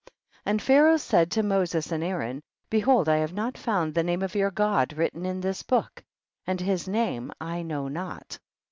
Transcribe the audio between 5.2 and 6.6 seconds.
in this book, and